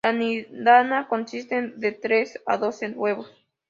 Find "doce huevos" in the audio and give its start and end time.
2.57-3.29